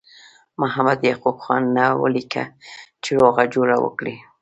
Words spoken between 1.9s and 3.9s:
ولیکه چې روغه جوړه